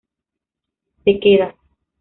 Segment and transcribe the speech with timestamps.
[1.03, 1.53] Te quedas.